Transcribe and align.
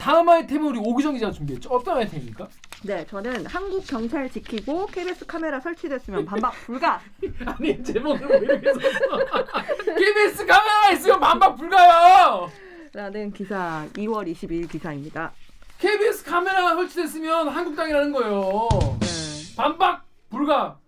다음 0.00 0.26
아이템은 0.30 0.68
우리 0.70 0.78
오기정 0.78 1.12
기자가 1.12 1.30
준비했죠. 1.30 1.68
어떤 1.68 1.98
아이템입니까? 1.98 2.48
네, 2.84 3.06
저는 3.06 3.44
한국 3.44 3.86
경찰 3.86 4.30
지키고 4.30 4.86
KBS 4.86 5.26
카메라 5.26 5.60
설치됐으면 5.60 6.24
반박 6.24 6.52
불가. 6.64 6.98
아니 7.44 7.84
제목을 7.84 8.26
뭐 8.26 8.36
이렇게 8.38 8.72
썼어. 8.72 9.44
KBS 9.84 10.46
카메라 10.46 10.90
있으면 10.92 11.20
반박 11.20 11.54
불가요. 11.56 12.50
라는 12.94 13.30
기사 13.32 13.86
2월 13.92 14.32
22일 14.32 14.70
기사입니다. 14.70 15.32
KBS 15.78 16.24
카메라가 16.24 16.74
설치됐으면 16.76 17.48
한국당이라는 17.48 18.12
거예요. 18.12 18.68
네. 19.00 19.54
반박 19.56 20.02
불가. 20.30 20.78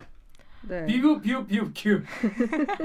네. 0.62 0.86
비읍 0.86 1.20
비읍 1.20 1.48
비읍 1.48 1.74
기읍. 1.74 2.04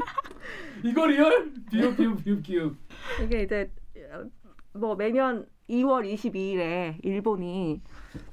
이거 0.84 1.05
real? 1.05 1.54
비읍 1.71 1.96
비읍 1.96 2.23
비읍 2.25 2.44
기읍. 2.44 2.75
이게 3.23 3.44
이제 3.44 3.71
뭐 4.73 4.94
매년 4.96 5.48
2월 5.70 6.12
22일에 6.14 6.96
일본이 7.04 7.82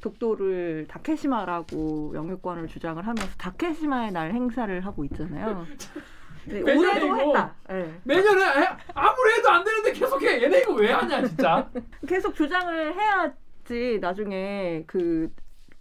독도를 0.01 0.87
다케시마라고 0.89 2.13
영유권을 2.15 2.69
주장을 2.69 3.05
하면서 3.05 3.37
다케시마의 3.37 4.13
날 4.13 4.33
행사를 4.33 4.85
하고 4.85 5.05
있잖아요. 5.05 5.67
네, 6.47 6.61
올해도. 6.61 7.17
했다. 7.17 7.55
네. 7.69 8.01
매년에 8.05 8.43
해, 8.45 8.69
아무리 8.95 9.33
해도 9.39 9.51
안 9.51 9.65
되는데 9.65 9.93
계속해. 9.93 10.43
얘네 10.43 10.61
이거 10.61 10.75
왜 10.75 10.93
하냐 10.93 11.27
진짜. 11.27 11.69
계속 12.07 12.35
주장을 12.35 12.95
해야지 12.95 13.99
나중에 14.01 14.85
그 14.87 15.31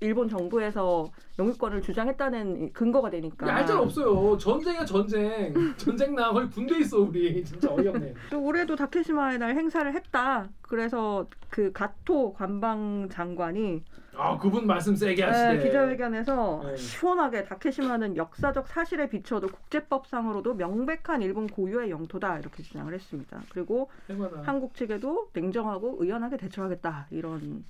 일본 0.03 0.27
정부에서 0.27 1.09
영유권을 1.39 1.81
주장했다는 1.81 2.73
근거가 2.73 3.09
되니까. 3.09 3.51
알짤 3.53 3.77
없어요. 3.77 4.37
전쟁이야 4.37 4.85
전쟁. 4.85 5.53
전쟁 5.77 6.13
나 6.13 6.31
거의 6.31 6.49
군대 6.49 6.77
있어 6.79 6.99
우리. 6.99 7.43
진짜 7.43 7.71
어이없네. 7.71 8.13
또 8.29 8.43
올해도 8.43 8.75
다케시마의 8.75 9.39
날 9.39 9.55
행사를 9.55 9.91
했다. 9.93 10.49
그래서 10.61 11.25
그 11.49 11.71
가토 11.71 12.33
관방 12.33 13.07
장관이 13.09 13.83
아 14.15 14.37
그분 14.37 14.67
말씀 14.67 14.95
세게 14.95 15.23
하시네. 15.23 15.57
네, 15.57 15.63
기자회견에서 15.63 16.61
네. 16.65 16.75
시원하게 16.75 17.45
다케시마는 17.45 18.15
역사적 18.15 18.67
사실에 18.67 19.09
비춰도 19.09 19.47
국제법상으로도 19.47 20.53
명백한 20.55 21.21
일본 21.21 21.47
고유의 21.47 21.89
영토다 21.89 22.37
이렇게 22.39 22.61
주장을 22.61 22.93
했습니다. 22.93 23.41
그리고 23.51 23.89
해봐라. 24.09 24.43
한국 24.43 24.75
측에도 24.75 25.29
냉정하고 25.33 25.97
의연하게 25.99 26.37
대처하겠다 26.37 27.07
이런 27.09 27.63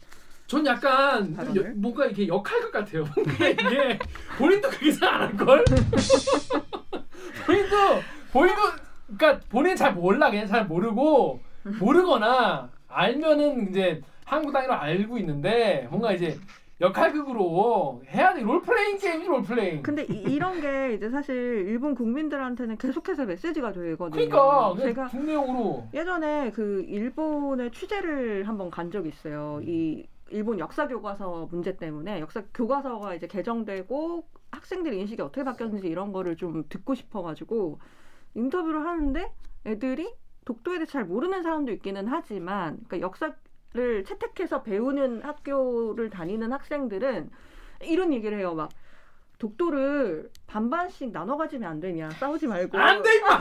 전 0.47 0.65
약간? 0.65 1.35
여- 1.55 1.63
뭔가 1.75 2.05
이렇게 2.05 2.27
역할것 2.27 2.71
같아요. 2.71 3.05
뭔가 3.15 3.47
이게 3.47 3.99
본인도 4.37 4.69
생각 4.71 5.13
안할 5.13 5.37
걸? 5.37 5.63
본인도 7.45 7.75
본인도 8.31 8.61
그러니까 9.17 9.45
본인 9.49 9.75
잘 9.75 9.93
몰라 9.93 10.29
그냥 10.29 10.47
잘 10.47 10.65
모르고 10.65 11.39
모르거나 11.79 12.69
알면은 12.87 13.69
이제 13.69 14.01
한국당이라 14.25 14.81
알고 14.81 15.17
있는데 15.19 15.87
뭔가 15.89 16.11
이제 16.13 16.37
역할극으로 16.81 18.01
해야 18.09 18.33
돼 18.33 18.41
롤플레잉 18.41 18.97
게임이 18.97 19.25
롤플레잉. 19.27 19.83
근데 19.83 20.03
이, 20.03 20.37
런게 20.39 20.95
이제 20.95 21.09
사실 21.09 21.65
일본 21.67 21.95
국민들한테는 21.95 22.77
계속해서 22.77 23.25
메시지가 23.25 23.71
되거든요. 23.71 24.11
그러니까 24.29 24.75
제가 24.81 25.07
국내용으로 25.07 25.87
예전에 25.93 26.51
그 26.51 26.83
일본에 26.87 27.69
취재를 27.71 28.47
한번 28.47 28.69
간 28.69 28.91
적이 28.91 29.09
있어요. 29.09 29.61
이 29.63 30.05
일본 30.33 30.59
역사 30.59 30.87
교과서 30.87 31.47
문제 31.51 31.77
때문에 31.77 32.19
역사 32.19 32.43
교과서가 32.53 33.13
이제 33.13 33.27
개정되고 33.27 34.27
학생들 34.51 34.93
인식이 34.93 35.21
어떻게 35.21 35.43
바뀌었는지 35.43 35.87
이런 35.87 36.11
거를 36.11 36.35
좀 36.35 36.63
듣고 36.69 36.95
싶어가지고 36.95 37.79
인터뷰를 38.33 38.85
하는데 38.85 39.31
애들이 39.65 40.11
독도에 40.45 40.77
대해 40.79 40.85
잘 40.87 41.05
모르는 41.05 41.43
사람도 41.43 41.71
있기는 41.73 42.07
하지만 42.07 42.79
그러니까 42.87 43.01
역사를 43.01 44.03
채택해서 44.05 44.63
배우는 44.63 45.21
학교를 45.21 46.09
다니는 46.09 46.51
학생들은 46.51 47.29
이런 47.83 48.11
얘기를 48.11 48.39
해요. 48.39 48.55
막 48.55 48.69
독도를 49.37 50.31
반반씩 50.47 51.11
나눠 51.11 51.37
가지면 51.37 51.69
안 51.69 51.79
되냐 51.79 52.09
싸우지 52.11 52.47
말고 52.47 52.77
안 52.77 53.03
돼 53.03 53.17
임마. 53.17 53.39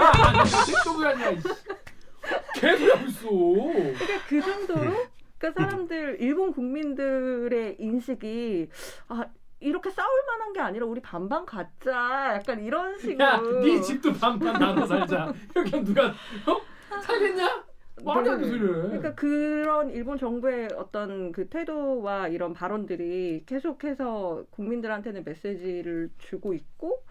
또 0.85 0.97
그러냐. 0.97 1.31
이씨. 1.31 1.49
개소리 2.55 2.91
하고 2.91 3.07
있어. 3.07 3.29
그러니까 3.29 4.27
그 4.29 4.41
정도로 4.41 4.93
그러니까 5.43 5.65
사람들 5.65 6.19
일본 6.21 6.53
국민들의 6.53 7.77
인식이 7.81 8.69
아 9.09 9.27
이렇게 9.59 9.91
싸울 9.91 10.09
만한 10.27 10.53
게 10.53 10.61
아니라 10.61 10.87
우리 10.87 11.01
반반 11.03 11.45
갖자 11.45 12.35
약간 12.37 12.63
이런 12.65 12.97
식으로 12.97 13.25
야, 13.25 13.41
네 13.61 13.81
집도 13.81 14.13
반반 14.13 14.53
나눠 14.55 14.87
살자. 14.87 15.33
이렇게 15.55 15.83
누가 15.83 16.07
어? 16.07 17.01
살겠냐? 17.03 17.65
말이 18.05 18.29
안 18.29 18.41
되는. 18.41 18.59
그러니까 18.59 19.15
그런 19.15 19.91
일본 19.91 20.17
정부의 20.17 20.69
어떤 20.77 21.33
그 21.33 21.49
태도와 21.49 22.29
이런 22.29 22.53
발언들이 22.53 23.43
계속해서 23.47 24.45
국민들한테는 24.51 25.25
메시지를 25.25 26.11
주고 26.19 26.55
있고 26.55 27.05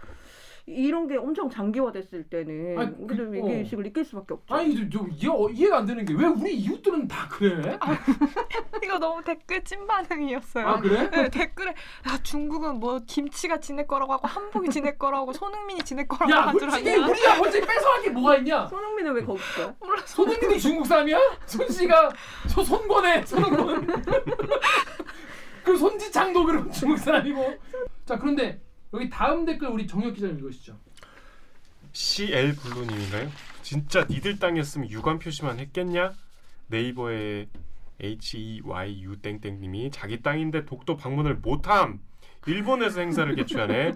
이런 0.66 1.08
게 1.08 1.18
엄청 1.18 1.50
장기화됐을 1.50 2.24
때는 2.30 2.78
아니, 2.78 2.92
우리도 3.00 3.24
그- 3.26 3.34
위기 3.34 3.48
어. 3.48 3.52
의식을 3.52 3.84
느낄 3.84 4.06
수밖에 4.06 4.34
없죠. 4.36 4.54
아니 4.56 4.76
저, 4.76 5.00
저 5.00 5.06
이해, 5.10 5.28
어, 5.30 5.50
이해가 5.50 5.78
안 5.80 5.86
되는 5.86 6.06
게 6.06 6.14
왜 6.14 6.26
우리 6.28 6.54
이웃들은 6.56 7.08
다 7.08 7.28
그래? 7.30 7.78
이거 8.84 9.00
너무 9.00 9.24
댓글 9.24 9.64
찐 9.64 9.88
반응이었어요. 9.88 10.68
아 10.68 10.80
그래? 10.80 11.10
네, 11.10 11.30
댓글에 11.30 11.70
야, 11.70 12.18
중국은 12.22 12.80
뭐 12.80 13.00
김치가 13.08 13.60
지낼 13.60 13.88
거라고 13.88 14.14
하고 14.14 14.28
한복이 14.28 14.70
지낼 14.70 14.98
거라고 14.98 15.34
손흥민이 15.34 15.82
지낼 15.84 16.08
거라고 16.08 16.32
야 16.32 16.48
하줄 16.48 16.70
솔직히 16.70 16.92
아냐? 16.92 17.08
우리가 17.08 17.36
솔직히 17.38 17.66
뺏어갈 17.68 18.02
게 18.04 18.10
뭐가 18.12 18.38
있냐? 18.38 18.68
손흥민은 18.68 19.14
왜 19.14 19.24
거기 19.24 19.40
있어요? 19.40 19.76
몰라. 19.80 20.02
손흥민이 20.06 20.60
중국 20.60 20.86
사람이야? 20.86 21.18
손씨가 21.46 22.10
저 22.50 22.64
손권해 22.64 23.26
손권. 23.26 23.88
그 25.64 25.78
손지창도 25.78 26.46
그럼 26.46 26.72
중국 26.72 26.98
사람이고. 26.98 27.54
자 28.06 28.18
그런데 28.18 28.60
여기 28.94 29.10
다음 29.10 29.46
댓글 29.46 29.70
우리 29.70 29.88
정혁 29.88 30.16
기자님 30.16 30.38
읽으시죠. 30.40 30.78
CL 31.94 32.56
블루님인가요? 32.56 33.30
진짜 33.62 34.06
니들 34.10 34.40
땅이었으면 34.40 34.90
유관 34.90 35.20
표시만 35.20 35.60
했겠냐? 35.60 36.14
네이버에 36.68 37.48
HEYU 38.02 39.18
땡땡님이 39.22 39.92
자기 39.92 40.22
땅인데 40.22 40.66
독도 40.66 40.98
방문을 40.98 41.36
못함. 41.36 42.00
일본에서 42.48 43.02
행사를 43.02 43.34
개최하네. 43.36 43.94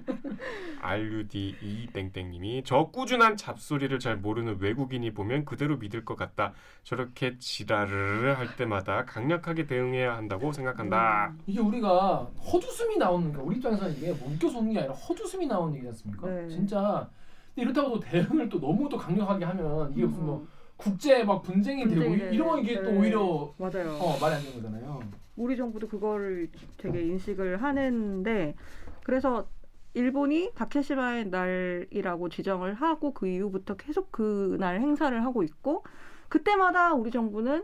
RUDE 0.81 1.88
땡땡님이 1.94 2.63
저 2.63 2.85
꾸준한 2.91 3.38
잡소리를 3.38 3.97
잘 3.97 4.17
모르는 4.17 4.57
외국인이 4.59 5.11
보면 5.13 5.45
그대로 5.45 5.78
믿을 5.78 6.06
것 6.06 6.16
같다. 6.16 6.53
저렇게 6.83 7.39
지랄을 7.39 8.38
할 8.38 8.56
때마다 8.56 9.06
강력하게 9.06 9.66
대응해야 9.66 10.16
한다고 10.16 10.51
생각한다. 10.51 11.33
이게 11.47 11.59
우리가 11.59 12.29
헛웃음이 12.38 12.97
나오는 12.97 13.31
게 13.31 13.39
우리 13.39 13.56
입장에서는 13.57 13.97
이게 13.97 14.11
뭐 14.13 14.29
웃겨서 14.31 14.59
웃는 14.59 14.73
게 14.73 14.79
아니라 14.79 14.94
헛웃음이 14.94 15.47
나오는 15.47 15.73
얘기지 15.73 15.88
않습니까? 15.89 16.27
네. 16.29 16.47
진짜 16.50 17.09
근데 17.56 17.63
이렇다고 17.63 17.95
또 17.95 18.00
대응을 18.01 18.50
또 18.50 18.59
너무 18.59 18.88
또 18.89 18.97
강력하게 18.97 19.44
하면 19.45 19.91
이게 19.94 20.06
무슨 20.06 20.25
뭐 20.25 20.39
음, 20.41 20.47
국제 20.77 21.23
막 21.23 21.41
분쟁이, 21.41 21.83
분쟁이 21.85 22.17
되고 22.17 22.25
이- 22.31 22.35
이러면 22.35 22.59
이게 22.59 22.75
또 22.83 22.91
네. 22.91 22.97
오히려 23.00 23.53
맞아요. 23.57 23.94
어 24.00 24.19
말이 24.19 24.35
안 24.35 24.44
되는 24.44 24.56
거잖아요. 24.62 25.00
우리 25.35 25.57
정부도 25.57 25.88
그거를 25.88 26.50
되게 26.78 27.01
인식을 27.01 27.62
하는데 27.62 28.56
그래서 29.03 29.47
일본이 29.94 30.51
다케시마의 30.56 31.29
날이라고 31.29 32.29
지정을 32.29 32.73
하고 32.75 33.13
그 33.13 33.28
이후부터 33.28 33.75
계속 33.75 34.12
그 34.12 34.57
날 34.59 34.79
행사를 34.81 35.24
하고 35.25 35.44
있고 35.44 35.84
그때마다 36.29 36.94
우리 36.94 37.12
정부는 37.12 37.63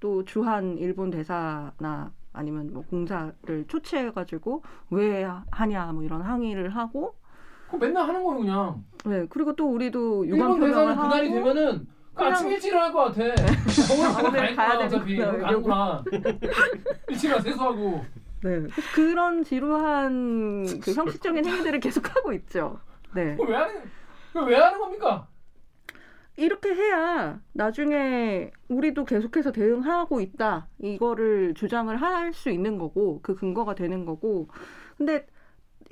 또 0.00 0.24
주한 0.24 0.78
일본 0.78 1.10
대사나 1.10 2.12
아니면 2.32 2.72
뭐 2.72 2.84
공사를 2.84 3.64
초치해가지고 3.68 4.62
왜 4.90 5.26
하냐 5.50 5.92
뭐 5.92 6.02
이런 6.02 6.22
항의를 6.22 6.70
하고 6.70 7.14
그거 7.66 7.78
맨날 7.86 8.08
하는 8.08 8.22
거예요 8.24 8.38
그냥. 8.40 8.84
네 9.06 9.26
그리고 9.30 9.54
또 9.56 9.70
우리도 9.72 10.26
유관 10.26 10.38
일본 10.40 10.60
표명을 10.60 10.68
대사는 10.74 10.98
하고 10.98 11.08
그날이 11.08 11.30
되면은 11.30 11.78
그 11.86 11.99
아침 12.14 12.50
일찍 12.50 12.68
일어날 12.68 12.92
것 12.92 13.04
같아. 13.04 13.20
오늘 13.92 14.08
오늘 14.28 14.40
오늘 14.40 14.56
가야 14.56 14.76
오늘 14.76 15.40
가는구나. 15.40 16.04
일찍 17.08 17.28
일어나 17.28 17.42
세수하고. 17.42 18.04
네 18.42 18.66
그런 18.94 19.44
지루한 19.44 20.80
그 20.80 20.92
형식적인 20.92 21.44
행위들을 21.44 21.80
계속 21.80 22.14
하고 22.14 22.32
있죠. 22.32 22.80
네. 23.14 23.36
왜 23.38 23.54
하는 23.54 23.82
왜 24.46 24.56
하는 24.56 24.78
겁니까? 24.78 25.26
이렇게 26.36 26.70
해야 26.74 27.38
나중에 27.52 28.50
우리도 28.68 29.04
계속해서 29.04 29.52
대응하고 29.52 30.22
있다 30.22 30.68
이거를 30.78 31.52
주장을 31.54 31.94
할 32.00 32.32
수 32.32 32.48
있는 32.48 32.78
거고 32.78 33.20
그 33.22 33.34
근거가 33.34 33.74
되는 33.74 34.06
거고 34.06 34.48
근데 34.96 35.26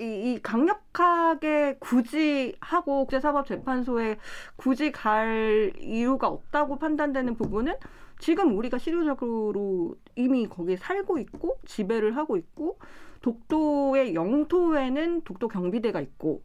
이, 0.00 0.04
이 0.04 0.40
강력하게 0.42 1.76
굳이 1.80 2.54
하고 2.60 3.00
국제사법재판소에 3.00 4.18
굳이 4.56 4.92
갈 4.92 5.72
이유가 5.80 6.28
없다고 6.28 6.78
판단되는 6.78 7.34
부분은 7.34 7.74
지금 8.18 8.56
우리가 8.56 8.78
실효적으로 8.78 9.96
이미 10.16 10.46
거기에 10.46 10.76
살고 10.76 11.18
있고 11.18 11.58
지배를 11.66 12.16
하고 12.16 12.36
있고 12.36 12.78
독도의 13.22 14.14
영토에는 14.14 15.22
독도 15.22 15.48
경비대가 15.48 16.00
있고 16.00 16.42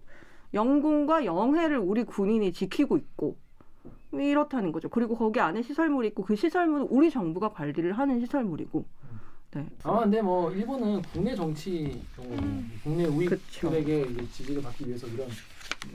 영공과 0.53 1.25
영해를 1.25 1.77
우리 1.77 2.03
군인이 2.03 2.53
지키고 2.53 2.97
있고 2.97 3.37
이렇다는 4.11 4.71
거죠. 4.71 4.89
그리고 4.89 5.15
거기 5.15 5.39
안에 5.39 5.63
시설물이 5.63 6.09
있고 6.09 6.23
그 6.23 6.35
시설물은 6.35 6.87
우리 6.89 7.09
정부가 7.09 7.49
관리를 7.49 7.93
하는 7.93 8.19
시설물이고 8.19 8.85
네. 9.55 9.65
아마 9.83 10.01
근데 10.01 10.21
뭐 10.21 10.51
일본은 10.51 11.01
국내 11.03 11.35
정치 11.35 12.01
경우 12.15 12.35
국내. 12.83 13.05
우익들에게 13.05 14.27
지지를 14.31 14.61
받기 14.63 14.87
위해서 14.87 15.07
이런 15.07 15.27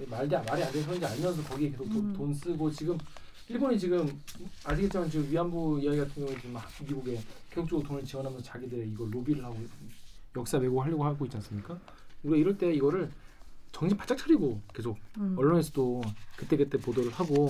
말이 0.08 0.28
말이 0.28 0.62
안 0.62 0.72
되는 0.72 0.82
소리인지 0.84 1.06
알면서 1.06 1.42
거기에 1.42 1.70
계속 1.70 1.84
돈- 1.88 1.96
음. 1.96 2.12
돈 2.16 2.34
쓰고 2.34 2.70
지금 2.70 2.96
일본이 3.48 3.78
지금 3.78 4.20
아시겠지만 4.64 5.10
지금 5.10 5.28
위안부 5.30 5.80
이야기 5.82 5.98
같은 5.98 6.14
경우는 6.14 6.36
지금 6.36 6.52
막 6.52 6.68
미국에 6.86 7.18
계속적으로 7.50 7.86
돈을 7.88 8.04
지원하면서 8.04 8.44
자기들의 8.44 8.88
이걸 8.90 9.08
로비를 9.10 9.44
하고 9.44 9.56
역사 10.36 10.58
왜곡하려고 10.58 11.04
하고 11.04 11.24
있지 11.24 11.36
않습니까? 11.38 11.78
우리가 12.22 12.36
이럴 12.36 12.58
때 12.58 12.72
이거를 12.72 13.10
정신 13.72 13.96
바짝 13.96 14.16
차리고 14.18 14.60
계속 14.72 14.96
음. 15.16 15.34
언론에서도 15.38 16.02
그때 16.36 16.56
그때 16.56 16.78
보도를 16.78 17.10
하고 17.10 17.48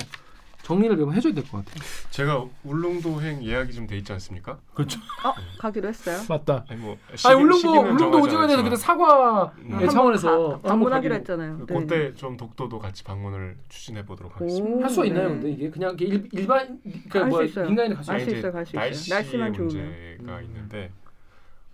정리를 0.63 0.97
좀 0.99 1.13
해줘야 1.15 1.33
될 1.33 1.45
것 1.45 1.65
같아요. 1.65 1.83
제가 2.11 2.45
울릉도행 2.65 3.43
예약이 3.45 3.73
좀 3.73 3.87
돼 3.87 3.97
있지 3.97 4.13
않습니까? 4.13 4.59
그렇죠. 4.75 5.01
어 5.25 5.33
가기로 5.59 5.89
했어요. 5.89 6.19
맞다. 6.29 6.65
아니 6.69 6.81
뭐 6.81 6.99
아니 7.09 7.17
시기- 7.17 7.35
울릉도 7.35 7.57
시기는 7.57 7.79
울릉도 7.85 7.99
정하지 8.11 8.27
오징어에 8.27 8.47
대해서 8.49 8.63
그때 8.65 8.77
사과 8.77 9.45
음. 9.59 9.79
의 9.81 9.89
차원에서 9.89 10.61
가- 10.61 10.69
방문하기로 10.69 11.15
했잖아요. 11.17 11.59
네. 11.67 11.75
그때 11.75 12.15
좀 12.15 12.37
독도도 12.37 12.79
같이 12.79 13.03
방문을 13.05 13.57
추진해 13.69 14.05
보도록 14.05 14.35
하겠습니다. 14.39 14.77
오, 14.77 14.83
할 14.83 14.91
수가 14.91 15.07
있나요? 15.07 15.29
네. 15.29 15.35
근데 15.35 15.51
이게 15.53 15.71
그냥 15.71 15.97
일, 16.01 16.29
일반 16.33 16.81
그 17.09 17.19
할수 17.19 17.61
뭐. 17.61 17.67
민간인 17.69 17.95
갈수 17.95 18.13
알 18.13 18.21
있어요. 18.21 18.31
수 18.31 18.37
있어요, 18.39 18.53
갈수 18.53 18.77
있어요. 18.77 19.17
날씨만 19.19 19.53
좋으면. 19.55 19.87
문제가 20.19 20.39
음. 20.39 20.45
있는데 20.45 20.91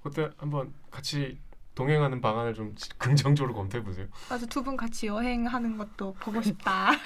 그때 0.04 0.30
한번 0.36 0.72
같이 0.90 1.38
동행하는 1.74 2.20
방안을 2.20 2.54
좀 2.54 2.72
긍정적으로 2.98 3.54
검토해 3.54 3.82
보세요. 3.82 4.06
맞아 4.30 4.46
두분 4.46 4.76
같이 4.76 5.08
여행하는 5.08 5.76
것도 5.76 6.14
보고 6.20 6.40
싶다. 6.40 6.90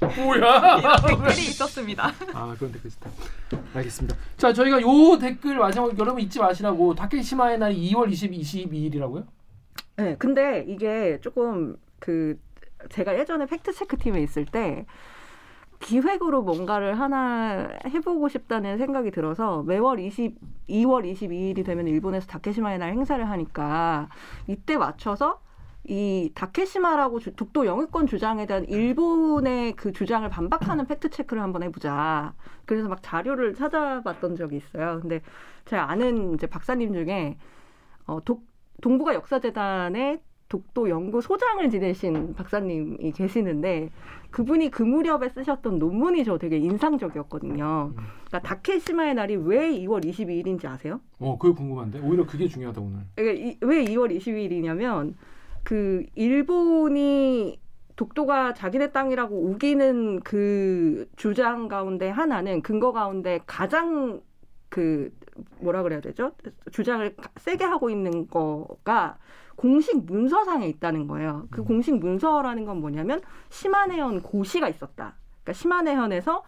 뭐야? 0.00 0.96
댓글이 1.06 1.40
있었습니다. 1.48 2.12
아 2.32 2.54
그런 2.58 2.72
댓글 2.72 2.90
있다. 2.90 3.10
알겠습니다. 3.74 4.16
자 4.36 4.52
저희가 4.52 4.80
요 4.80 5.18
댓글 5.18 5.56
마지막 5.56 5.96
여러분 5.98 6.22
잊지 6.22 6.38
마시라고 6.38 6.94
다케시마의 6.94 7.58
날이 7.58 7.90
2월 7.92 8.10
20, 8.10 8.32
22일이라고요? 8.32 9.26
네, 9.96 10.16
근데 10.18 10.64
이게 10.66 11.20
조금 11.20 11.76
그 11.98 12.38
제가 12.88 13.18
예전에 13.18 13.46
fact 13.46 13.72
check 13.72 13.96
팀에 13.98 14.22
있을 14.22 14.46
때 14.46 14.86
기획으로 15.80 16.42
뭔가를 16.42 16.98
하나 16.98 17.68
해보고 17.86 18.28
싶다는 18.28 18.78
생각이 18.78 19.10
들어서 19.10 19.62
매월 19.62 19.98
20, 19.98 20.36
2월 20.68 21.10
22일이 21.10 21.64
되면 21.64 21.86
일본에서 21.88 22.26
다케시마의 22.26 22.78
날 22.78 22.92
행사를 22.92 23.28
하니까 23.28 24.08
이때 24.46 24.76
맞춰서 24.76 25.40
이 25.84 26.30
다케시마라고 26.34 27.18
주- 27.20 27.34
독도 27.34 27.66
영유권 27.66 28.06
주장에 28.06 28.46
대한 28.46 28.64
일본의 28.66 29.72
그 29.76 29.92
주장을 29.92 30.28
반박하는 30.28 30.84
fact 30.86 31.10
check를 31.10 31.42
한번 31.42 31.62
해보자. 31.62 32.34
그래서 32.66 32.88
막 32.88 32.98
자료를 33.02 33.54
찾아봤던 33.54 34.36
적이 34.36 34.56
있어요. 34.58 34.98
근데 35.00 35.22
제가 35.64 35.90
아는 35.90 36.34
이제 36.34 36.46
박사님 36.46 36.92
중에 36.92 37.38
어, 38.06 38.20
독, 38.24 38.44
동북아 38.82 39.14
역사재단의 39.14 40.20
독도 40.48 40.88
연구 40.90 41.20
소장을 41.20 41.68
지내신 41.70 42.34
박사님이 42.34 43.12
계시는데 43.12 43.90
그분이 44.32 44.70
그 44.70 44.82
무렵에 44.82 45.28
쓰셨던 45.28 45.78
논문이 45.78 46.24
저 46.24 46.38
되게 46.38 46.58
인상적이었거든요. 46.58 47.92
그러니까 47.94 48.38
다케시마의 48.42 49.14
날이 49.14 49.36
왜 49.36 49.70
2월 49.80 50.04
22일인지 50.04 50.66
아세요? 50.66 51.00
어 51.20 51.38
그게 51.38 51.54
궁금한데 51.54 52.00
오히려 52.00 52.26
그게 52.26 52.48
중요하다 52.48 52.80
오늘. 52.80 52.98
그러니까 53.14 53.46
이- 53.46 53.58
왜 53.60 53.84
2월 53.84 54.14
22일이냐면 54.16 55.14
그 55.64 56.04
일본이 56.14 57.60
독도가 57.96 58.54
자기네 58.54 58.92
땅이라고 58.92 59.36
우기는 59.44 60.20
그 60.20 61.08
주장 61.16 61.68
가운데 61.68 62.08
하나는 62.08 62.62
근거 62.62 62.92
가운데 62.92 63.40
가장 63.46 64.22
그 64.68 65.12
뭐라 65.60 65.82
그래야 65.82 66.00
되죠? 66.00 66.32
주장을 66.72 67.14
가- 67.16 67.30
세게 67.36 67.64
하고 67.64 67.90
있는 67.90 68.26
거가 68.28 69.18
공식 69.56 70.04
문서상에 70.06 70.66
있다는 70.68 71.06
거예요. 71.08 71.46
그 71.50 71.60
음. 71.60 71.64
공식 71.66 71.94
문서라는 71.98 72.64
건 72.64 72.80
뭐냐면 72.80 73.20
시마네현 73.50 74.22
고시가 74.22 74.68
있었다. 74.68 75.16
그러니까 75.42 75.52
시마네현에서 75.52 76.42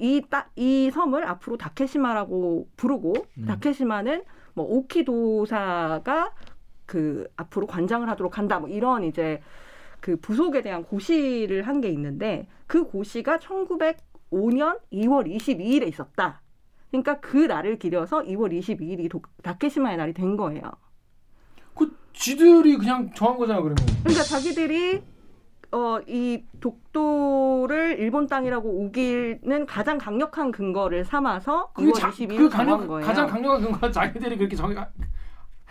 이, 0.00 0.22
따, 0.28 0.48
이 0.56 0.90
섬을 0.92 1.24
앞으로 1.24 1.56
다케시마라고 1.58 2.68
부르고 2.76 3.12
음. 3.38 3.44
다케시마는 3.46 4.24
뭐 4.54 4.64
오키도사가 4.64 6.32
그 6.90 7.24
앞으로 7.36 7.68
관장을 7.68 8.08
하도록 8.10 8.36
한다. 8.36 8.58
뭐 8.58 8.68
이런 8.68 9.04
이제 9.04 9.40
그 10.00 10.16
부속에 10.16 10.60
대한 10.62 10.82
고시를 10.82 11.68
한 11.68 11.80
게 11.80 11.88
있는데 11.90 12.48
그 12.66 12.82
고시가 12.82 13.38
1905년 13.38 14.80
2월 14.92 15.32
22일에 15.32 15.86
있었다. 15.86 16.42
그러니까 16.90 17.20
그 17.20 17.36
날을 17.36 17.78
기려서 17.78 18.22
2월 18.22 18.50
22일이 18.58 19.08
도, 19.08 19.22
다케시마의 19.44 19.98
날이 19.98 20.12
된 20.12 20.36
거예요. 20.36 20.62
그 21.76 21.96
쥐들이 22.12 22.76
그냥 22.76 23.08
정한 23.14 23.38
거잖아 23.38 23.60
그러면. 23.60 23.76
그러니까 24.02 24.24
자기들이 24.24 25.00
어, 25.70 26.00
이 26.08 26.42
독도를 26.60 28.00
일본 28.00 28.26
땅이라고 28.26 28.68
우기는 28.68 29.66
가장 29.66 29.96
강력한 29.98 30.50
근거를 30.50 31.04
삼아서 31.04 31.70
그게 31.72 31.92
2월 31.92 31.94
자, 31.94 32.10
22일 32.10 32.36
그 32.36 32.48
강력 32.48 32.88
거예요. 32.88 33.06
가장 33.06 33.28
강력한 33.28 33.62
근거가 33.62 33.92
자기들이 33.92 34.36
그렇게 34.36 34.56
정 34.56 34.74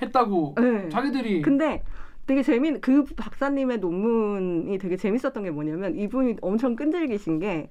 했다고 0.02 0.56
네. 0.58 0.90
자기들이 0.90 1.42
근데 1.42 1.84
되게 2.28 2.44
재밌 2.44 2.80
그 2.82 3.06
박사님의 3.06 3.80
논문이 3.80 4.78
되게 4.78 4.96
재밌었던 4.96 5.44
게 5.44 5.52
뭐냐면 5.52 5.96
이분이 5.96 6.38
엄청 6.42 6.76
끈질기신 6.76 7.40
게 7.40 7.70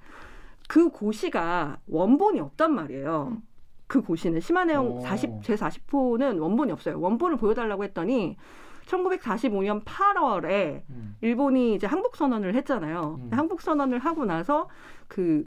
그 0.69 0.91
고시가 0.91 1.79
원본이 1.89 2.39
없단 2.41 2.75
말이에요. 2.75 3.29
음. 3.33 3.43
그 3.89 4.03
고시는 4.03 4.41
심한내용 4.41 4.99
오. 4.99 5.01
40, 5.01 5.43
제 5.43 5.55
40호는 5.55 6.41
원본이 6.41 6.71
없어요. 6.71 7.01
원본을 7.01 7.39
보여달라고 7.39 7.83
했더니 7.85 8.37
1945년 8.85 9.83
8월에 9.85 10.83
음. 10.91 11.17
일본이 11.23 11.75
이제 11.75 11.87
항복 11.87 12.17
선언을 12.17 12.55
했잖아요. 12.55 13.19
음. 13.19 13.31
항복 13.33 13.63
선언을 13.63 13.99
하고 13.99 14.27
나서 14.27 14.69
그 15.09 15.45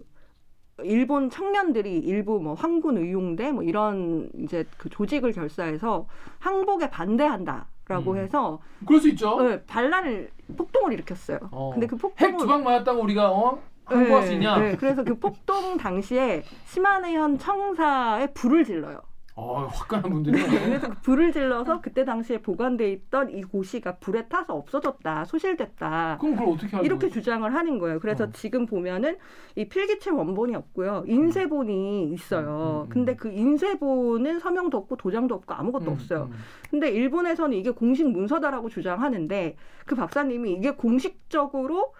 일본 0.83 1.29
청년들이 1.29 1.99
일부 1.99 2.39
뭐 2.39 2.53
황군 2.53 2.97
의용대 2.97 3.51
뭐 3.51 3.63
이런 3.63 4.29
이제 4.37 4.65
그 4.77 4.89
조직을 4.89 5.31
결사해서 5.31 6.07
항복에 6.39 6.89
반대한다 6.89 7.67
라고 7.87 8.11
음. 8.11 8.17
해서 8.17 8.59
그럴 8.85 9.01
수 9.01 9.09
있죠. 9.09 9.41
네, 9.41 9.63
반란을 9.65 10.29
폭동을 10.57 10.93
일으켰어요. 10.93 11.39
어. 11.51 11.71
근데 11.73 11.87
그핵 11.87 12.01
폭동을 12.01 12.37
두방 12.37 12.63
맞았다고 12.63 13.01
우리가 13.01 13.31
어 13.31 13.61
항복할 13.85 14.23
수 14.23 14.33
있냐? 14.33 14.57
네, 14.57 14.75
그래서 14.77 15.03
그 15.03 15.19
폭동 15.19 15.77
당시에 15.77 16.43
시마네현 16.65 17.37
청사에 17.37 18.27
불을 18.33 18.63
질러요. 18.63 19.01
어 19.35 19.65
화끈한 19.65 20.11
분들이. 20.11 20.41
그래서 20.41 20.89
그 20.89 21.01
불을 21.01 21.31
질러서 21.31 21.81
그때 21.81 22.03
당시에 22.03 22.41
보관돼 22.41 22.91
있던 22.91 23.29
이 23.31 23.41
고시가 23.43 23.97
불에 23.97 24.27
타서 24.27 24.53
없어졌다, 24.53 25.25
소실됐다. 25.25 26.17
그럼 26.19 26.35
그걸 26.35 26.53
어떻게 26.53 26.75
하죠? 26.75 26.85
이렇게 26.85 27.09
주장을 27.09 27.53
하는 27.53 27.79
거예요. 27.79 27.99
그래서 27.99 28.25
어. 28.25 28.31
지금 28.31 28.65
보면은 28.65 29.17
이 29.55 29.67
필기체 29.69 30.11
원본이 30.11 30.55
없고요. 30.55 31.05
인쇄본이 31.07 32.11
있어요. 32.11 32.47
음, 32.47 32.81
음, 32.81 32.81
음. 32.83 32.89
근데 32.89 33.15
그 33.15 33.29
인쇄본은 33.31 34.39
서명도 34.39 34.77
없고 34.77 34.97
도장도 34.97 35.35
없고 35.35 35.53
아무것도 35.53 35.85
음, 35.91 35.93
없어요. 35.93 36.29
음. 36.31 36.37
근데 36.69 36.89
일본에서는 36.89 37.55
이게 37.57 37.71
공식 37.71 38.09
문서다라고 38.09 38.69
주장하는데 38.69 39.55
그 39.85 39.95
박사님이 39.95 40.53
이게 40.53 40.71
공식적으로 40.71 41.93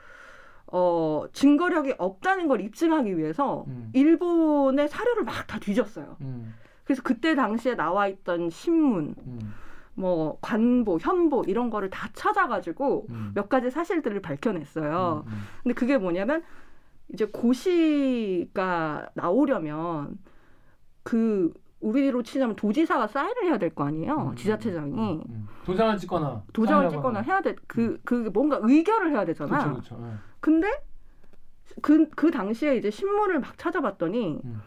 어, 0.67 1.25
증거력이 1.33 1.95
없다는 1.97 2.47
걸 2.47 2.61
입증하기 2.61 3.17
위해서 3.17 3.65
음. 3.67 3.89
일본의 3.93 4.87
사료를 4.89 5.23
막 5.23 5.47
다 5.47 5.59
뒤졌어요. 5.59 6.15
음, 6.81 6.83
그래서 6.85 7.01
그때 7.03 7.35
당시에 7.35 7.75
나와 7.75 8.07
있던 8.07 8.49
신문, 8.49 9.15
음, 9.25 9.53
뭐 9.93 10.37
관보, 10.41 10.97
현보 10.99 11.43
이런 11.47 11.69
거를 11.69 11.89
다 11.89 12.09
찾아가지고 12.13 13.07
음. 13.09 13.31
몇 13.35 13.49
가지 13.49 13.69
사실들을 13.69 14.21
밝혀냈어요. 14.21 15.23
음, 15.25 15.31
음. 15.31 15.39
근데 15.63 15.73
그게 15.73 15.97
뭐냐면 15.97 16.43
이제 17.13 17.25
고시가 17.25 19.09
나오려면 19.13 20.17
그 21.03 21.53
우리로 21.81 22.21
치자면 22.23 22.55
도지사가 22.55 23.07
사인을 23.07 23.43
해야 23.45 23.57
될 23.57 23.71
거 23.73 23.85
아니에요. 23.85 24.29
음, 24.31 24.35
지자체장이 24.35 24.93
음, 24.93 25.23
음. 25.29 25.47
도장을 25.65 25.97
찍거나 25.97 26.43
도장을. 26.53 26.89
찍거나 26.89 27.21
해야 27.21 27.41
돼. 27.41 27.55
그, 27.67 27.99
그 28.05 28.29
뭔가 28.33 28.59
의결을 28.61 29.11
해야 29.11 29.25
되잖아. 29.25 29.49
그렇죠, 29.63 29.71
그렇죠. 29.97 30.07
예. 30.07 30.13
근데 30.39 30.67
그, 31.81 32.07
그 32.11 32.29
당시에 32.29 32.75
이제 32.77 32.91
신문을 32.91 33.39
막 33.39 33.57
찾아봤더니 33.57 34.41
음. 34.45 34.61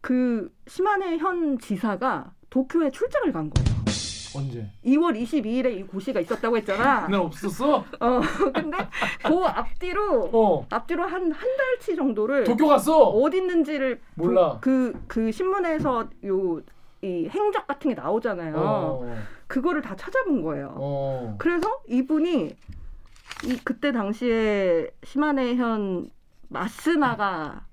그 0.00 0.50
시마네 0.66 1.18
현 1.18 1.58
지사가 1.58 2.32
도쿄에 2.50 2.90
출장을 2.90 3.32
간 3.32 3.50
거예요. 3.50 3.80
언제? 4.36 4.64
2월 4.84 5.20
22일에 5.20 5.76
이 5.76 5.82
고시가 5.82 6.20
있었다고 6.20 6.56
했잖아. 6.58 7.06
그날 7.06 7.20
없었어? 7.22 7.78
어, 7.78 8.20
근데 8.54 8.76
그 9.24 9.34
앞뒤로 9.44 10.30
어. 10.32 10.66
앞뒤로 10.70 11.02
한 11.04 11.32
한 11.32 11.56
달치 11.56 11.96
정도를 11.96 12.44
도쿄 12.44 12.68
갔어. 12.68 13.08
어디 13.08 13.38
있는지를 13.38 14.00
몰라. 14.14 14.58
그그 14.60 15.32
신문에서 15.32 16.08
요 16.24 16.60
이 17.02 17.26
행적 17.30 17.66
같은 17.66 17.88
게 17.88 17.94
나오잖아요. 17.94 18.54
어. 18.58 19.16
그거를 19.46 19.80
다 19.80 19.96
찾아본 19.96 20.42
거예요. 20.42 20.74
어. 20.76 21.34
그래서 21.38 21.80
이분이 21.88 22.54
이 23.46 23.56
그때 23.64 23.90
당시에 23.90 24.90
시마네 25.04 25.54
현 25.56 26.10
마스나가 26.50 27.64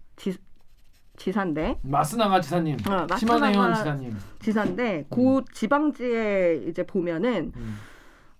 지, 1.17 1.25
지사인데 1.25 1.79
마스나가 1.81 2.39
지사님, 2.39 2.77
어, 2.87 3.05
마스나가 3.09 3.73
지사님. 3.75 4.15
지사인데 4.39 5.05
그 5.09 5.41
지방지에 5.51 6.63
이제 6.67 6.83
보면은 6.85 7.51
음. 7.55 7.77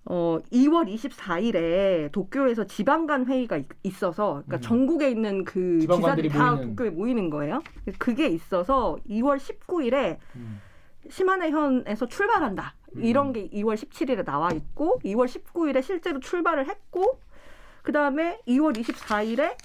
어 0.09 0.37
2월 0.53 0.87
24일에 0.93 2.09
도쿄에서 2.13 2.63
지방간 2.65 3.25
회의가 3.25 3.57
있- 3.57 3.67
있어서 3.83 4.43
그러니까 4.45 4.57
음. 4.57 4.61
전국에 4.61 5.09
있는 5.11 5.43
그 5.43 5.79
지사들이 5.81 6.29
다 6.29 6.51
모이는. 6.53 6.69
도쿄에 6.75 6.89
모이는 6.91 7.29
거예요. 7.29 7.61
그게 7.97 8.27
있어서 8.27 8.97
2월 9.09 9.37
19일에 9.37 10.17
음. 10.37 10.61
시마네현에서 11.09 12.05
출발한다. 12.07 12.75
음. 12.95 13.03
이런 13.03 13.33
게 13.33 13.49
2월 13.49 13.75
17일에 13.75 14.23
나와 14.23 14.51
있고 14.53 14.99
2월 15.03 15.25
19일에 15.27 15.83
실제로 15.83 16.19
출발을 16.21 16.69
했고 16.69 17.19
그 17.81 17.91
다음에 17.91 18.39
2월 18.47 18.77
24일에 18.77 19.55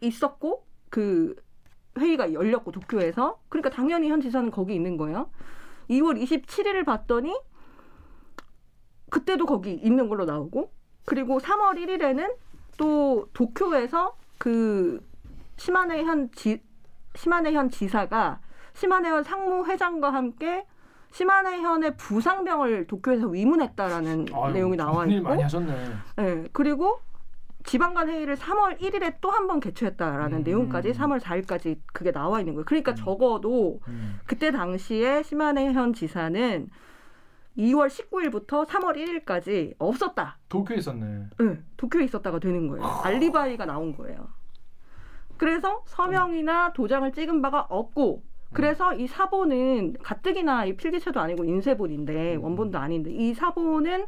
있었고 0.00 0.64
그 0.88 1.34
회의가 1.98 2.32
열렸고 2.32 2.72
도쿄에서 2.72 3.40
그러니까 3.48 3.70
당연히 3.70 4.08
현 4.08 4.20
지사는 4.20 4.50
거기 4.50 4.74
있는 4.74 4.96
거예요. 4.96 5.30
2월 5.90 6.20
27일을 6.22 6.84
봤더니 6.84 7.34
그때도 9.10 9.46
거기 9.46 9.74
있는 9.74 10.08
걸로 10.08 10.24
나오고 10.24 10.72
그리고 11.04 11.38
3월 11.38 11.78
1일에는 11.78 12.34
또 12.76 13.28
도쿄에서 13.32 14.16
그 14.38 15.00
시마네 15.56 16.04
현 16.04 16.30
지, 16.32 16.60
시마네 17.14 17.52
현 17.52 17.70
지사가 17.70 18.40
시마네 18.72 19.10
현 19.10 19.22
상무회장과 19.22 20.12
함께 20.12 20.66
시마네 21.12 21.60
현의 21.60 21.96
부상병을 21.96 22.88
도쿄에서 22.88 23.28
위문했다라는 23.28 24.26
아유, 24.34 24.52
내용이 24.52 24.76
나와 24.76 25.06
일 25.06 25.22
많이 25.22 25.36
있고, 25.36 25.44
하셨네. 25.44 25.92
예 26.18 26.44
그리고 26.52 26.98
지방간 27.64 28.08
회의를 28.08 28.36
3월 28.36 28.78
1일에 28.80 29.20
또 29.20 29.30
한 29.30 29.46
번 29.46 29.60
개최했다라는 29.60 30.38
음. 30.38 30.42
내용까지 30.44 30.92
3월 30.92 31.20
4일까지 31.20 31.78
그게 31.92 32.12
나와 32.12 32.40
있는 32.40 32.54
거예요. 32.54 32.64
그러니까 32.64 32.92
음. 32.92 32.96
적어도 32.96 33.80
음. 33.88 34.20
그때 34.26 34.50
당시에 34.50 35.22
시마네 35.22 35.72
현 35.72 35.92
지사는 35.92 36.68
2월 37.58 37.88
19일부터 37.88 38.66
3월 38.66 38.96
1일까지 38.96 39.74
없었다. 39.78 40.38
도쿄에 40.48 40.78
있었네. 40.78 41.28
네, 41.38 41.58
도쿄에 41.76 42.04
있었다가 42.04 42.38
되는 42.38 42.68
거예요. 42.68 42.84
알리바이가 42.84 43.64
나온 43.66 43.96
거예요. 43.96 44.28
그래서 45.36 45.82
서명이나 45.86 46.72
도장을 46.72 47.10
찍은 47.12 47.42
바가 47.42 47.66
없고 47.68 48.22
그래서 48.52 48.94
이 48.94 49.06
사본은 49.08 49.94
가뜩이나 50.02 50.64
이 50.64 50.76
필기체도 50.76 51.18
아니고 51.20 51.44
인쇄본인데 51.44 52.36
음. 52.36 52.44
원본도 52.44 52.78
아닌데 52.78 53.10
이 53.10 53.34
사본은 53.34 54.06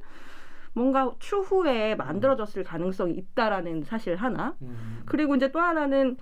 뭔가 0.77 1.11
추후에 1.19 1.95
만들어졌을 1.95 2.63
가능성이 2.63 3.15
있다라는 3.15 3.85
사실 3.85 4.15
하나 4.15 4.55
음. 4.61 5.03
그리고 5.07 5.35
이제 5.35 5.51
또 5.51 5.59
하나는 5.59 6.19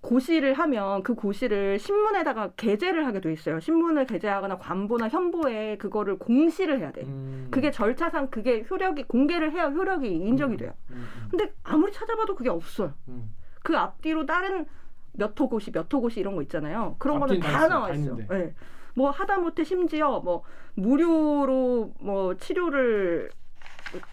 고시를 0.00 0.54
하면 0.54 1.02
그 1.02 1.16
고시를 1.16 1.80
신문에다가 1.80 2.52
게재를 2.56 3.06
하게 3.06 3.20
돼 3.20 3.32
있어요. 3.32 3.58
신문을 3.58 4.06
게재하거나 4.06 4.58
관보나 4.58 5.08
현보에 5.08 5.78
그거를 5.78 6.16
공시를 6.18 6.78
해야 6.78 6.92
돼. 6.92 7.02
음. 7.02 7.48
그게 7.50 7.72
절차상 7.72 8.30
그게 8.30 8.64
효력이 8.70 9.04
공개를 9.04 9.50
해야 9.50 9.68
효력이 9.68 10.06
인정이 10.06 10.56
돼요. 10.56 10.72
음. 10.90 10.96
음. 10.96 11.28
근데 11.30 11.52
아무리 11.64 11.90
찾아봐도 11.90 12.36
그게 12.36 12.50
없어요. 12.50 12.94
음. 13.08 13.34
그 13.64 13.76
앞뒤로 13.76 14.26
다른 14.26 14.64
몇 15.12 15.38
호고시 15.38 15.72
몇 15.72 15.92
호고시 15.92 16.20
이런 16.20 16.36
거 16.36 16.42
있잖아요. 16.42 16.94
그런 17.00 17.18
거는 17.18 17.40
다. 17.40 17.66
나와 17.66 17.88
다 17.88 17.94
있어요. 17.94 18.12
있는데. 18.12 18.38
네. 18.38 18.54
뭐 18.94 19.10
하다못해 19.10 19.64
심지어 19.64 20.20
뭐 20.20 20.44
무료로 20.74 21.94
뭐 22.00 22.36
치료를 22.36 23.30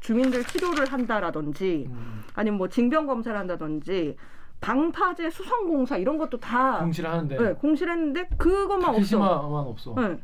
주민들 0.02 0.44
치료를 0.44 0.86
한다라든지 0.92 1.86
음. 1.90 2.24
아니면 2.34 2.58
뭐 2.58 2.68
징병 2.68 3.08
검사를 3.08 3.38
한다든지 3.38 4.16
방파제 4.62 5.30
수성 5.30 5.68
공사 5.68 5.98
이런 5.98 6.18
것도 6.18 6.40
다 6.40 6.80
공시를 6.80 7.10
하는데 7.10 7.38
네, 7.38 7.54
공시를 7.54 7.94
했는데 7.94 8.28
그것만 8.38 8.90
없어. 8.90 8.96
타케시마만 8.96 9.66
없어. 9.68 9.96
네. 9.96 10.20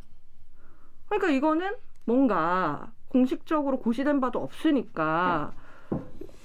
그러니까 1.07 1.29
이거는 1.29 1.73
뭔가 2.05 2.91
공식적으로 3.09 3.79
고시된 3.79 4.19
바도 4.19 4.39
없으니까 4.39 5.53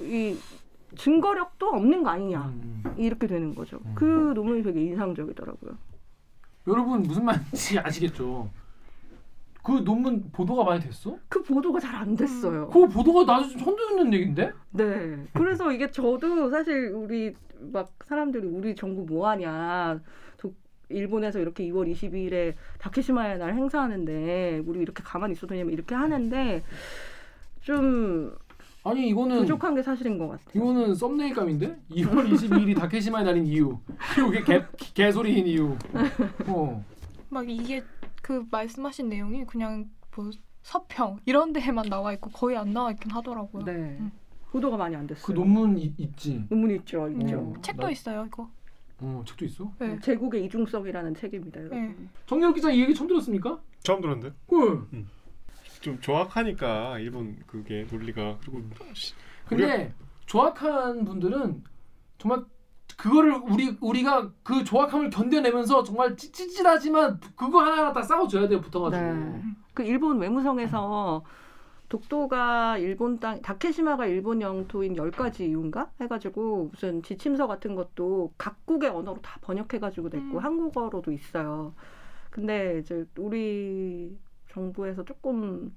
이 0.00 0.36
증거력도 0.96 1.68
없는 1.68 2.02
거 2.02 2.10
아니냐 2.10 2.46
음. 2.46 2.84
이렇게 2.96 3.26
되는 3.26 3.54
거죠. 3.54 3.78
음. 3.84 3.92
그 3.94 4.32
논문이 4.34 4.62
되게 4.62 4.82
인상적이더라고요. 4.84 5.72
여러분 6.68 7.02
무슨 7.02 7.24
말인지 7.24 7.78
아시겠죠? 7.80 8.48
그 9.62 9.72
논문 9.84 10.30
보도가 10.32 10.64
많이 10.64 10.80
됐어? 10.80 11.16
그 11.28 11.42
보도가 11.42 11.78
잘 11.80 11.94
안 11.94 12.16
됐어요. 12.16 12.68
그 12.70 12.88
보도가 12.88 13.30
나도 13.30 13.48
좀 13.48 13.58
처음 13.60 13.76
듣는 13.76 14.12
얘긴데? 14.14 14.52
네. 14.70 15.26
그래서 15.34 15.70
이게 15.70 15.90
저도 15.90 16.48
사실 16.50 16.92
우리 16.94 17.34
막 17.58 17.90
사람들이 18.06 18.46
우리 18.46 18.74
정부 18.74 19.04
뭐 19.04 19.28
하냐. 19.28 20.00
도- 20.38 20.54
일본에서 20.88 21.38
이렇게 21.40 21.64
2월 21.70 21.92
22일에 21.92 22.54
다케시마의 22.78 23.38
날 23.38 23.54
행사하는데 23.54 24.62
우리 24.66 24.80
이렇게 24.80 25.02
가만히 25.02 25.32
있어도 25.32 25.48
되냐면 25.48 25.72
이렇게 25.74 25.94
하는데 25.94 26.62
좀 27.60 28.34
아니 28.82 29.08
이거는 29.10 29.40
부족한 29.40 29.74
게 29.74 29.82
사실인 29.82 30.16
것 30.16 30.28
같아요. 30.28 30.46
이거는 30.54 30.94
썸네일감인데? 30.94 31.80
2월 31.90 32.30
22일이 32.32 32.74
다케시마의 32.78 33.26
날인 33.26 33.46
이유 33.46 33.78
그리고 34.14 34.30
그게 34.30 34.42
개, 34.42 34.64
개소리인 34.94 35.46
이유 35.46 35.76
어. 36.46 36.82
막 37.28 37.48
이게 37.48 37.82
그 38.30 38.46
말씀하신 38.48 39.08
내용이 39.08 39.44
그냥 39.44 39.90
뭐 40.14 40.30
서평 40.62 41.18
이런 41.26 41.52
데에만 41.52 41.86
나와 41.88 42.12
있고 42.12 42.30
거의 42.30 42.56
안 42.56 42.72
나와 42.72 42.92
있긴 42.92 43.10
하더라고요. 43.10 43.64
네. 43.64 43.72
음. 43.72 44.12
보도가 44.52 44.76
많이 44.76 44.94
안 44.94 45.04
됐어요. 45.04 45.26
그 45.26 45.32
논문 45.32 45.76
이, 45.76 45.92
있지? 45.98 46.44
논문 46.48 46.70
있죠, 46.76 47.06
음, 47.06 47.22
있죠. 47.22 47.38
어. 47.40 47.54
책도 47.60 47.82
나- 47.82 47.90
있어요 47.90 48.24
이거. 48.28 48.48
어 49.00 49.24
책도 49.26 49.44
있어? 49.46 49.72
네. 49.80 49.98
제국의 49.98 50.44
이중성이라는 50.44 51.16
책입니다, 51.16 51.58
여러분. 51.58 51.88
네. 51.88 51.96
정렬 52.26 52.54
기자 52.54 52.70
이 52.70 52.80
얘기 52.82 52.94
처음 52.94 53.08
들었습니까? 53.08 53.60
처음 53.82 54.00
들었는데 54.00 54.32
그좀 54.46 56.00
정확하니까 56.00 57.00
일본 57.00 57.36
그게 57.48 57.84
논리가 57.90 58.38
그리고 58.42 58.62
씨, 58.94 59.12
근데 59.44 59.92
조악한 60.26 61.04
분들은 61.04 61.64
정말 62.18 62.44
그거를 63.02 63.40
우리 63.48 63.76
우리가 63.80 64.30
그 64.42 64.62
조악함을 64.64 65.10
견뎌내면서 65.10 65.82
정말 65.82 66.16
찌찌질하지만 66.16 67.20
그거 67.36 67.60
하나하나 67.60 67.92
다 67.92 68.02
싸워줘야 68.02 68.48
돼요 68.48 68.60
붙어가지고 68.60 69.02
네. 69.02 69.42
그 69.74 69.82
일본 69.82 70.18
외무성에서 70.18 71.22
독도가 71.88 72.78
일본 72.78 73.18
땅, 73.18 73.42
다케시마가 73.42 74.06
일본 74.06 74.40
영토인 74.40 74.94
10가지 74.94 75.40
이유인가? 75.40 75.90
해가지고 76.00 76.68
무슨 76.70 77.02
지침서 77.02 77.48
같은 77.48 77.74
것도 77.74 78.32
각국의 78.38 78.90
언어로 78.90 79.20
다 79.20 79.38
번역해가지고 79.42 80.08
냈고 80.08 80.38
음. 80.38 80.44
한국어로도 80.44 81.10
있어요. 81.10 81.74
근데 82.30 82.78
이제 82.78 83.04
우리 83.18 84.16
정부에서 84.52 85.04
조금 85.04 85.74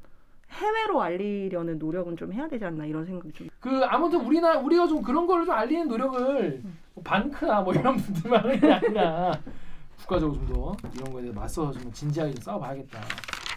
해외로 0.54 1.02
알리려는 1.02 1.78
노력은 1.80 2.16
좀 2.18 2.32
해야 2.34 2.48
되지 2.48 2.64
않나 2.66 2.86
이런 2.86 3.06
생각이 3.06 3.32
좀. 3.34 3.48
그 3.60 3.84
아무튼 3.86 4.22
우리나 4.22 4.58
우리가 4.60 4.88
좀 4.88 5.02
그런 5.02 5.26
거를 5.28 5.46
좀 5.46 5.54
알리는 5.56 5.88
노력을 5.88 6.62
뭐 6.94 7.04
반크나 7.04 7.62
뭐 7.62 7.74
이런 7.74 7.98
분들만 7.98 8.44
하는 8.44 8.60
게 8.60 8.72
아니라 8.72 9.40
국가적으로 9.98 10.40
좀 10.46 10.48
더 10.48 10.76
이런 10.96 11.12
거에 11.14 11.22
대해 11.24 11.34
맞서 11.34 11.72
좀 11.72 11.92
진지하게 11.92 12.34
좀 12.34 12.42
싸워봐야겠다. 12.44 13.00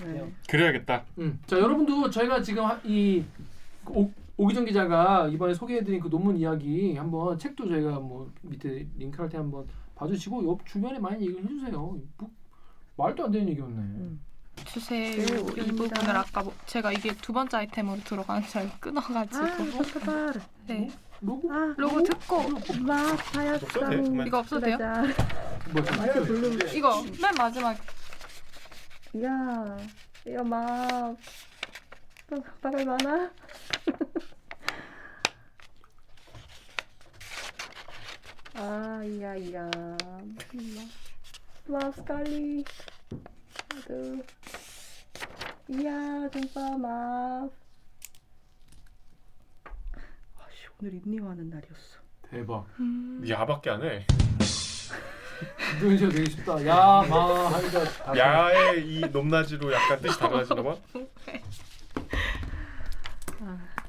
네. 0.04 0.32
그래야겠다. 0.48 1.04
음. 1.18 1.38
자 1.46 1.58
여러분도 1.58 2.08
저희가 2.10 2.40
지금 2.42 2.64
하- 2.64 2.80
이 2.84 3.24
오, 3.88 4.10
오기정 4.36 4.64
기자가 4.64 5.28
이번에 5.28 5.54
소개해드린 5.54 6.00
그 6.00 6.08
논문 6.10 6.36
이야기 6.36 6.94
한번 6.96 7.38
책도 7.38 7.68
저희가 7.68 7.98
뭐 8.00 8.30
밑에 8.42 8.86
링크할 8.98 9.28
때 9.28 9.38
한번 9.38 9.66
봐주시고 9.94 10.46
옆 10.46 10.64
주변에 10.66 10.98
많이 10.98 11.26
얘기를 11.26 11.42
해주세요. 11.44 11.72
뭐, 12.18 12.30
말도 12.96 13.24
안 13.24 13.30
되는 13.30 13.48
얘기였네. 13.48 13.74
음. 13.76 14.20
주세요. 14.64 15.16
네, 15.26 15.62
이. 15.62 15.66
부분을 15.72 16.16
아까 16.16 16.42
뭐- 16.42 16.54
제가 16.66 16.92
이게 16.92 17.14
두 17.16 17.32
번째 17.32 17.58
아이템으로 17.58 18.00
들어가는 18.04 18.46
줄 18.48 18.58
알고 18.62 18.76
끊어가지고 18.80 19.44
아. 20.10 20.32
네. 20.66 20.90
로고? 21.20 21.52
아, 21.52 21.74
로고 21.76 22.02
듣고 22.02 22.42
돼, 22.42 22.60
그만. 22.72 24.26
이거 24.26 24.38
없어도 24.40 24.66
돼요? 24.66 24.76
뭐 25.72 25.82
좀- 25.84 26.58
이거 26.74 27.02
맨 27.02 27.34
마지막 27.36 27.76
야, 29.22 29.76
이거 30.26 30.44
막 30.44 31.16
빠를 32.60 32.84
많아? 32.84 33.30
아. 38.58 39.02
Aduh. 39.04 39.20
Iya, 39.20 39.68
jumpa 41.66 42.20
maaf. 42.24 42.95
아씨, 50.38 50.66
오늘 50.80 50.94
인니하는 50.94 51.50
날이었어. 51.50 51.98
대박. 52.30 52.66
음, 52.80 53.24
야밖에 53.28 53.70
안 53.70 53.82
해. 53.82 54.06
인도네시아 55.74 56.08
되게 56.08 56.30
쉽다. 56.30 56.66
야, 56.66 57.04
마 57.08 57.50
하니까 57.52 57.84
다 57.84 58.16
야의 58.16 58.86
이 58.88 59.00
높낮이로 59.00 59.72
약간 59.72 60.00
뜻이 60.00 60.18
달라지나 60.18 60.62
봐. 60.62 60.76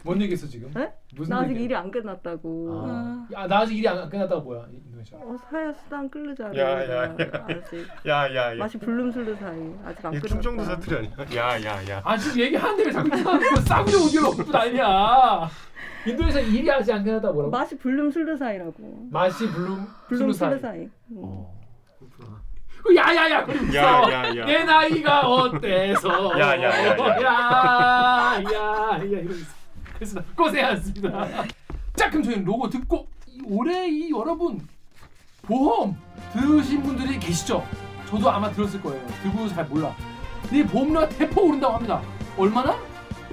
뭔 0.08 0.22
얘기했어 0.22 0.48
지금? 0.48 0.72
네? 0.74 0.90
무슨 1.16 1.32
나 1.36 1.42
아직 1.42 1.50
얘기야? 1.52 1.64
일이 1.66 1.76
안 1.76 1.92
끝났다고. 1.92 2.82
아. 2.88 3.28
야, 3.34 3.46
나 3.46 3.60
아직 3.60 3.78
일이 3.78 3.86
안 3.90 4.10
끝났다고 4.10 4.42
뭐야? 4.42 4.66
인도네시아. 4.72 5.18
어, 5.18 5.36
사야 5.50 5.74
수단 5.74 6.10
끌르자. 6.10 6.46
야, 6.56 6.90
야, 6.90 7.04
야. 7.04 7.16
아직 7.46 7.86
야야야. 8.08 8.56
맛이 8.56 8.78
불름슬르 8.80 9.36
사이 9.36 9.74
아직 9.86 10.06
안이 10.06 10.20
끝났다. 10.20 10.28
충청도 10.28 10.64
사투리 10.64 10.96
아니야? 11.28 11.58
야야야. 11.60 12.02
아 12.06 12.18
지금 12.18 12.40
얘기하는데 12.40 12.84
왜 12.86 12.92
자꾸 12.92 13.10
그 13.10 13.62
싸구려 13.64 13.98
오디오로 14.06 14.28
없고 14.30 14.50
난리야. 14.50 15.50
인도네시아 16.08 16.40
일이 16.40 16.72
아직 16.72 16.94
안 16.94 17.04
끝났다 17.04 17.30
뭐라고? 17.34 17.52
맛이 17.52 17.78
불름슬르 17.78 18.38
사이라고. 18.38 19.08
맛이 19.12 19.46
블룸 19.52 19.88
불름 20.08 20.32
슬르 20.32 20.52
슬루사이. 20.52 20.60
사이. 20.62 20.80
음. 21.12 21.18
어. 21.18 21.60
그렇구나. 22.00 22.38
그 22.82 22.96
야야야. 22.96 23.46
야야야. 23.76 24.46
내 24.46 24.64
나이가 24.64 25.28
어때서? 25.28 26.40
야, 26.40 26.56
야, 26.56 26.64
야, 26.64 26.88
야. 26.88 26.98
야, 26.98 28.42
야, 28.42 28.92
야, 28.94 28.98
이러고 29.04 29.34
있어. 29.34 29.57
그래서 29.98 30.22
고생하셨습니다. 30.36 31.28
자, 31.96 32.10
그럼 32.10 32.24
저희 32.24 32.44
로고 32.44 32.70
듣고 32.70 33.08
이 33.28 33.42
올해 33.46 33.88
이 33.90 34.12
여러분 34.12 34.66
보험 35.42 35.98
들으신 36.34 36.84
분들이 36.84 37.20
계시죠? 37.20 37.66
저도 38.08 38.30
아마 38.30 38.52
들었을 38.52 38.82
거예요. 38.82 39.06
들고도 39.24 39.50
잘 39.50 39.66
몰라. 39.66 39.96
근데 40.44 40.60
이 40.60 40.64
보험료가 40.64 41.10
대폭 41.10 41.46
오른다고 41.46 41.74
합니다. 41.76 42.02
얼마나? 42.38 42.78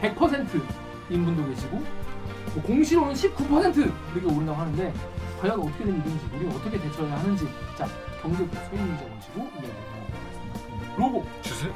100%인 0.00 1.25
분도 1.25 1.47
계시고 1.49 1.76
뭐 1.76 2.62
공시로는 2.62 3.14
19% 3.14 3.76
이렇게 4.14 4.26
오른다고 4.26 4.61
하는데 4.61 4.92
과연 5.40 5.61
어떻게 5.61 5.85
된 5.85 6.00
일인지 6.00 6.26
우리가 6.35 6.54
어떻게 6.54 6.80
대처해야 6.80 7.18
하는지 7.18 7.47
자 7.76 7.87
경제부 8.23 8.54
소임자 8.54 9.04
모시고 9.04 9.40
이야기 9.54 9.68
나눠보겠습니다. 9.92 10.97
로고 10.97 11.26
주세. 11.42 11.73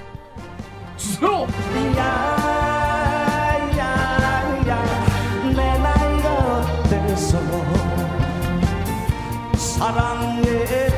주세요. 0.96 1.46
saran 9.78 10.42
yeter 10.42 10.97